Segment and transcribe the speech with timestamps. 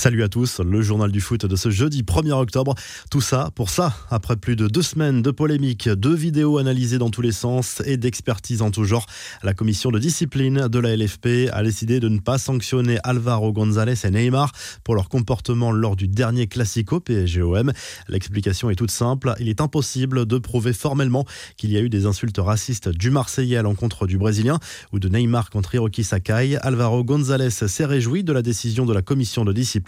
[0.00, 2.76] Salut à tous, le journal du foot de ce jeudi 1er octobre.
[3.10, 7.10] Tout ça pour ça, après plus de deux semaines de polémiques, de vidéos analysées dans
[7.10, 9.06] tous les sens et d'expertise en tout genre,
[9.42, 13.96] la commission de discipline de la LFP a décidé de ne pas sanctionner Alvaro González
[14.04, 14.52] et Neymar
[14.84, 17.72] pour leur comportement lors du dernier Classico PSGOM.
[18.06, 21.24] L'explication est toute simple, il est impossible de prouver formellement
[21.56, 24.60] qu'il y a eu des insultes racistes du Marseillais à l'encontre du Brésilien
[24.92, 26.56] ou de Neymar contre Hiroki Sakai.
[26.62, 29.87] Alvaro González s'est réjoui de la décision de la commission de discipline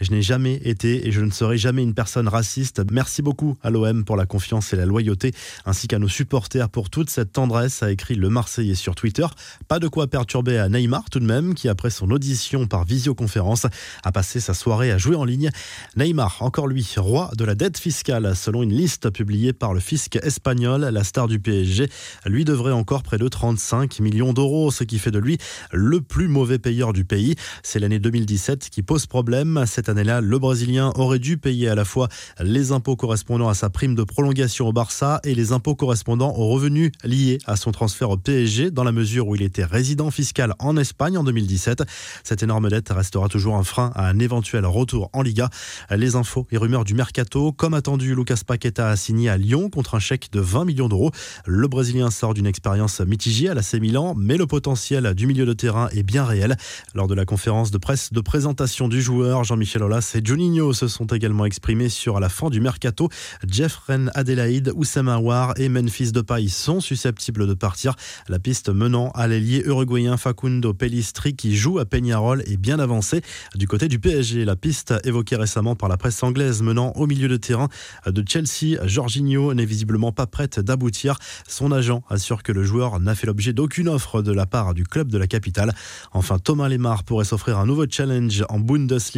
[0.00, 2.82] je n'ai jamais été et je ne serai jamais une personne raciste.
[2.90, 5.32] Merci beaucoup à l'OM pour la confiance et la loyauté,
[5.64, 9.26] ainsi qu'à nos supporters pour toute cette tendresse, a écrit le Marseillais sur Twitter.
[9.68, 13.66] Pas de quoi perturber à Neymar tout de même, qui après son audition par visioconférence
[14.04, 15.50] a passé sa soirée à jouer en ligne.
[15.96, 20.16] Neymar, encore lui, roi de la dette fiscale, selon une liste publiée par le fisc
[20.16, 21.88] espagnol, la star du PSG,
[22.26, 25.38] lui devrait encore près de 35 millions d'euros, ce qui fait de lui
[25.72, 27.36] le plus mauvais payeur du pays.
[27.62, 31.84] C'est l'année 2017 qui pose problème cette année-là, le Brésilien aurait dû payer à la
[31.84, 32.08] fois
[32.40, 36.48] les impôts correspondant à sa prime de prolongation au Barça et les impôts correspondant aux
[36.48, 40.54] revenus liés à son transfert au PSG dans la mesure où il était résident fiscal
[40.58, 41.82] en Espagne en 2017.
[42.24, 45.50] Cette énorme dette restera toujours un frein à un éventuel retour en Liga.
[45.90, 49.94] Les infos et rumeurs du mercato, comme attendu, Lucas Paqueta a signé à Lyon contre
[49.94, 51.12] un chèque de 20 millions d'euros.
[51.46, 55.52] Le Brésilien sort d'une expérience mitigée à l'AC Milan, mais le potentiel du milieu de
[55.52, 56.56] terrain est bien réel.
[56.94, 60.88] Lors de la conférence de presse de présentation du joueur, Jean-Michel Aulas et Juninho se
[60.88, 63.08] sont également exprimés sur la fin du mercato.
[63.46, 67.94] Jeffren Adelaide, Oussama War et Memphis Depay sont susceptibles de partir.
[68.28, 73.20] La piste menant à l'ailier uruguayen Facundo Pellistri qui joue à Peñarol est bien avancée.
[73.54, 77.28] Du côté du PSG, la piste évoquée récemment par la presse anglaise menant au milieu
[77.28, 77.68] de terrain
[78.06, 81.18] de Chelsea, Jorginho n'est visiblement pas prête d'aboutir.
[81.46, 84.84] Son agent assure que le joueur n'a fait l'objet d'aucune offre de la part du
[84.84, 85.74] club de la capitale.
[86.12, 89.17] Enfin, Thomas Lemar pourrait s'offrir un nouveau challenge en Bundesliga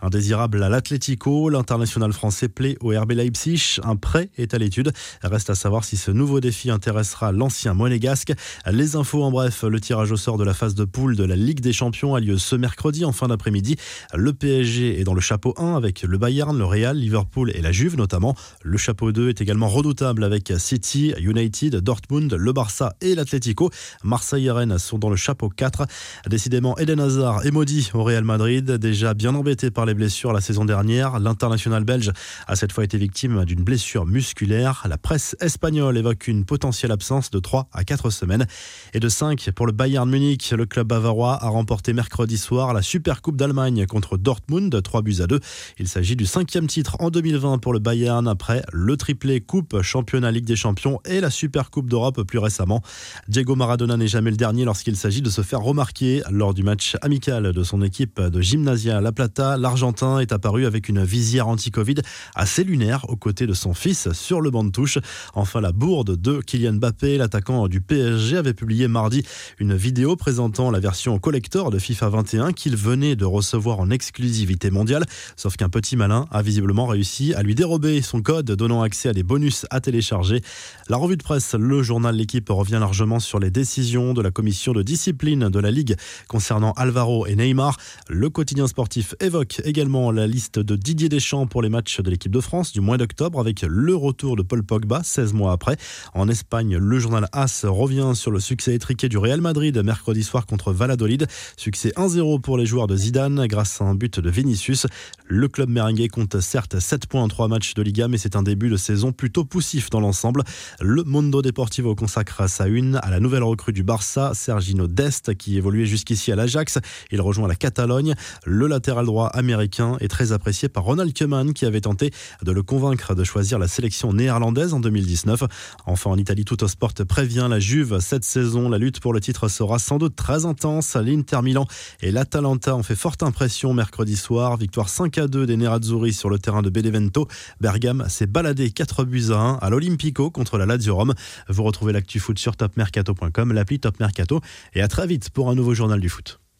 [0.00, 3.78] Indésirable à l'Atlético, l'international français plaît au RB Leipzig.
[3.82, 4.92] Un prêt est à l'étude.
[5.22, 8.32] Reste à savoir si ce nouveau défi intéressera l'ancien monégasque.
[8.70, 11.36] Les infos en bref, le tirage au sort de la phase de poule de la
[11.36, 13.76] Ligue des Champions a lieu ce mercredi en fin d'après-midi.
[14.14, 17.72] Le PSG est dans le chapeau 1 avec le Bayern, le Real, Liverpool et la
[17.72, 18.34] Juve notamment.
[18.62, 23.70] Le chapeau 2 est également redoutable avec City, United, Dortmund, le Barça et l'Atlético.
[24.02, 25.86] Marseille et Rennes sont dans le chapeau 4.
[26.28, 30.40] Décidément, Eden Hazard est maudit au Real Madrid, déjà bien embêté par les blessures la
[30.40, 31.18] saison dernière.
[31.18, 32.12] L'international belge
[32.46, 34.84] a cette fois été victime d'une blessure musculaire.
[34.88, 38.46] La presse espagnole évoque une potentielle absence de 3 à 4 semaines.
[38.94, 42.82] Et de 5 pour le Bayern Munich, le club bavarois a remporté mercredi soir la
[42.82, 45.40] Super Coupe d'Allemagne contre Dortmund, 3 buts à 2.
[45.78, 50.30] Il s'agit du cinquième titre en 2020 pour le Bayern après le triplé Coupe, Championnat
[50.30, 52.82] Ligue des Champions et la Super Coupe d'Europe plus récemment.
[53.28, 56.96] Diego Maradona n'est jamais le dernier lorsqu'il s'agit de se faire remarquer lors du match
[57.02, 61.96] amical de son équipe de Gymnasia La Plata, l'Argentin est apparu avec une visière anti-Covid
[62.34, 64.98] assez lunaire aux côtés de son fils sur le banc de touche.
[65.34, 69.24] Enfin, la bourde de Kylian Mbappé, l'attaquant du PSG, avait publié mardi
[69.58, 74.70] une vidéo présentant la version collector de FIFA 21 qu'il venait de recevoir en exclusivité
[74.70, 75.04] mondiale.
[75.36, 79.12] Sauf qu'un petit malin a visiblement réussi à lui dérober son code, donnant accès à
[79.12, 80.40] des bonus à télécharger.
[80.88, 84.72] La revue de presse, le journal L'équipe revient largement sur les décisions de la commission
[84.72, 85.96] de discipline de la Ligue
[86.28, 87.76] concernant Alvaro et Neymar.
[88.08, 92.32] Le quotidien sportif évoque également la liste de Didier Deschamps pour les matchs de l'équipe
[92.32, 95.76] de France du mois d'octobre avec le retour de Paul Pogba 16 mois après.
[96.14, 100.46] En Espagne, le journal AS revient sur le succès étriqué du Real Madrid mercredi soir
[100.46, 101.26] contre Valladolid.
[101.56, 104.86] Succès 1-0 pour les joueurs de Zidane grâce à un but de Vinicius.
[105.26, 108.42] Le club merengue compte certes 7 points en 3 matchs de Liga mais c'est un
[108.42, 110.44] début de saison plutôt poussif dans l'ensemble.
[110.80, 115.56] Le Mondo Deportivo consacre sa une à la nouvelle recrue du Barça, Sergino Dest, qui
[115.56, 116.78] évoluait jusqu'ici à l'Ajax.
[117.10, 118.14] Il rejoint la Catalogne.
[118.44, 122.10] Le latéral latéral droit américain est très apprécié par Ronald Koeman qui avait tenté
[122.42, 125.44] de le convaincre de choisir la sélection néerlandaise en 2019.
[125.86, 128.00] Enfin en Italie, tout sport prévient la Juve.
[128.00, 130.94] Cette saison, la lutte pour le titre sera sans doute très intense.
[130.96, 131.66] L'Inter Milan
[132.02, 134.58] et l'Atalanta ont fait forte impression mercredi soir.
[134.58, 137.28] Victoire 5 à 2 des Nerazzurri sur le terrain de Benevento.
[137.62, 141.14] Bergame s'est baladé 4 buts à 1 à l'Olympico contre la Lazio Rome.
[141.48, 144.42] Vous retrouvez l'actu foot sur topmercato.com, l'appli Top Mercato
[144.74, 146.41] et à très vite pour un nouveau journal du foot.